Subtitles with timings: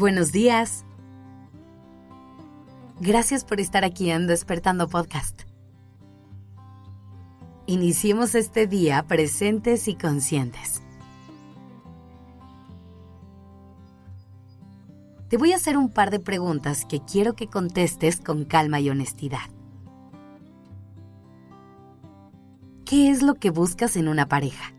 [0.00, 0.86] Buenos días.
[3.00, 5.42] Gracias por estar aquí en Despertando Podcast.
[7.66, 10.80] Iniciemos este día presentes y conscientes.
[15.28, 18.88] Te voy a hacer un par de preguntas que quiero que contestes con calma y
[18.88, 19.50] honestidad.
[22.86, 24.72] ¿Qué es lo que buscas en una pareja?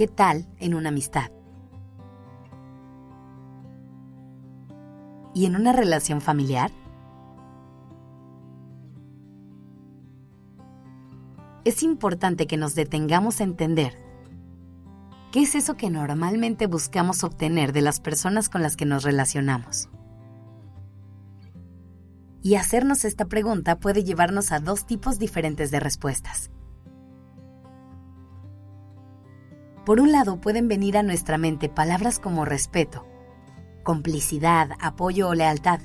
[0.00, 1.30] ¿Qué tal en una amistad?
[5.34, 6.70] ¿Y en una relación familiar?
[11.66, 13.92] Es importante que nos detengamos a entender
[15.32, 19.90] qué es eso que normalmente buscamos obtener de las personas con las que nos relacionamos.
[22.42, 26.50] Y hacernos esta pregunta puede llevarnos a dos tipos diferentes de respuestas.
[29.90, 33.08] Por un lado pueden venir a nuestra mente palabras como respeto,
[33.82, 35.80] complicidad, apoyo o lealtad,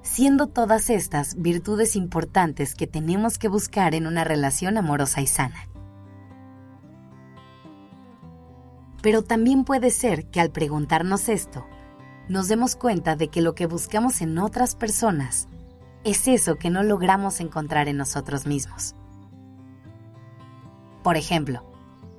[0.00, 5.68] siendo todas estas virtudes importantes que tenemos que buscar en una relación amorosa y sana.
[9.02, 11.66] Pero también puede ser que al preguntarnos esto,
[12.30, 15.46] nos demos cuenta de que lo que buscamos en otras personas
[16.04, 18.94] es eso que no logramos encontrar en nosotros mismos.
[21.02, 21.73] Por ejemplo,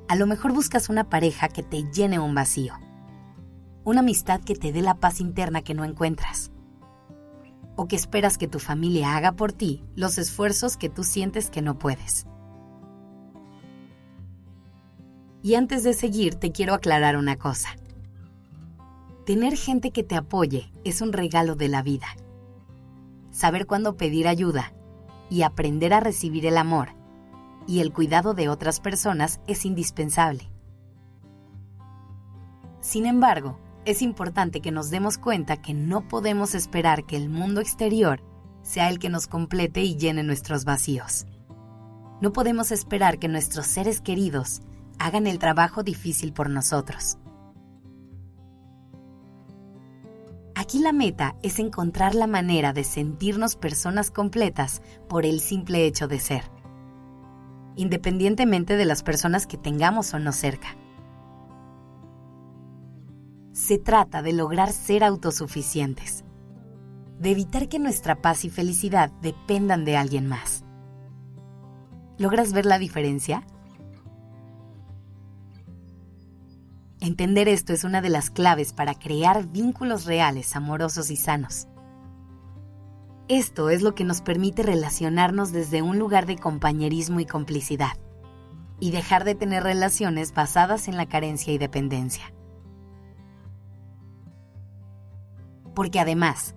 [0.08, 2.74] a lo mejor buscas una pareja que te llene un vacío.
[3.84, 6.52] Una amistad que te dé la paz interna que no encuentras.
[7.76, 11.62] O que esperas que tu familia haga por ti los esfuerzos que tú sientes que
[11.62, 12.26] no puedes.
[15.42, 17.70] Y antes de seguir, te quiero aclarar una cosa.
[19.26, 22.08] Tener gente que te apoye es un regalo de la vida.
[23.32, 24.74] Saber cuándo pedir ayuda
[25.30, 26.95] y aprender a recibir el amor
[27.68, 30.50] y el cuidado de otras personas es indispensable.
[32.82, 37.62] Sin embargo, es importante que nos demos cuenta que no podemos esperar que el mundo
[37.62, 38.22] exterior
[38.62, 41.26] sea el que nos complete y llene nuestros vacíos.
[42.22, 44.62] No podemos esperar que nuestros seres queridos
[44.98, 47.18] hagan el trabajo difícil por nosotros.
[50.56, 56.08] Aquí la meta es encontrar la manera de sentirnos personas completas por el simple hecho
[56.08, 56.55] de ser
[57.76, 60.76] independientemente de las personas que tengamos o no cerca.
[63.52, 66.26] Se trata de lograr ser autosuficientes,
[67.20, 70.64] de evitar que nuestra paz y felicidad dependan de alguien más.
[72.18, 73.46] ¿Logras ver la diferencia?
[77.00, 81.68] Entender esto es una de las claves para crear vínculos reales, amorosos y sanos.
[83.28, 87.98] Esto es lo que nos permite relacionarnos desde un lugar de compañerismo y complicidad,
[88.80, 92.32] y dejar de tener relaciones basadas en la carencia y dependencia.
[95.74, 96.54] Porque además,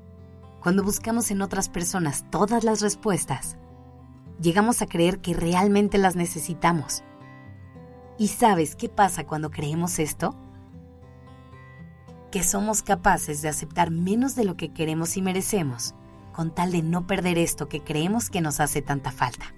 [0.60, 3.56] cuando buscamos en otras personas todas las respuestas,
[4.38, 7.02] llegamos a creer que realmente las necesitamos.
[8.18, 10.36] ¿Y sabes qué pasa cuando creemos esto?
[12.30, 15.94] Que somos capaces de aceptar menos de lo que queremos y merecemos
[16.38, 19.56] con tal de no perder esto que creemos que nos hace tanta falta.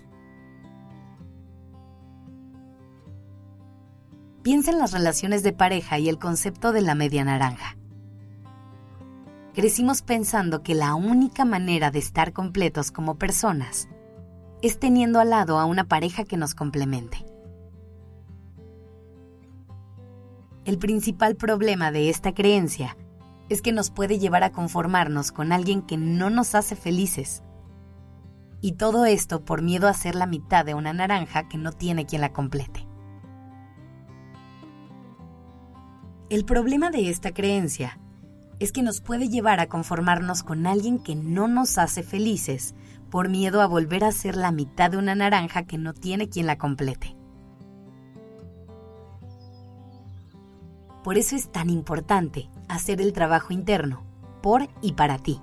[4.42, 7.76] Piensa en las relaciones de pareja y el concepto de la media naranja.
[9.52, 13.90] Crecimos pensando que la única manera de estar completos como personas
[14.62, 17.26] es teniendo al lado a una pareja que nos complemente.
[20.64, 22.96] El principal problema de esta creencia
[23.50, 27.42] es que nos puede llevar a conformarnos con alguien que no nos hace felices.
[28.62, 32.06] Y todo esto por miedo a ser la mitad de una naranja que no tiene
[32.06, 32.86] quien la complete.
[36.30, 37.98] El problema de esta creencia
[38.60, 42.76] es que nos puede llevar a conformarnos con alguien que no nos hace felices
[43.10, 46.46] por miedo a volver a ser la mitad de una naranja que no tiene quien
[46.46, 47.16] la complete.
[51.02, 54.04] Por eso es tan importante hacer el trabajo interno,
[54.42, 55.40] por y para ti.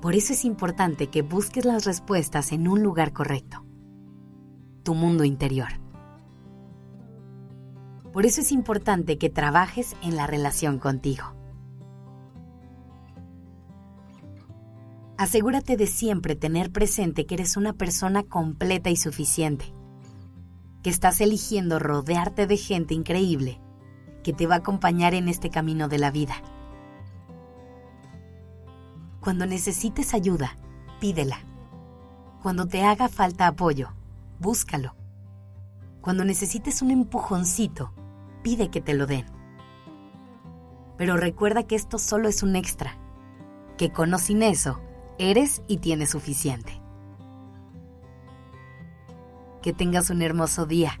[0.00, 3.64] Por eso es importante que busques las respuestas en un lugar correcto,
[4.82, 5.68] tu mundo interior.
[8.12, 11.34] Por eso es importante que trabajes en la relación contigo.
[15.16, 19.72] Asegúrate de siempre tener presente que eres una persona completa y suficiente
[20.82, 23.61] que estás eligiendo rodearte de gente increíble
[24.22, 26.34] que te va a acompañar en este camino de la vida.
[29.20, 30.56] Cuando necesites ayuda,
[31.00, 31.38] pídela.
[32.42, 33.92] Cuando te haga falta apoyo,
[34.40, 34.96] búscalo.
[36.00, 37.92] Cuando necesites un empujoncito,
[38.42, 39.26] pide que te lo den.
[40.98, 42.98] Pero recuerda que esto solo es un extra,
[43.78, 44.80] que con o sin eso,
[45.18, 46.80] eres y tienes suficiente.
[49.62, 51.00] Que tengas un hermoso día.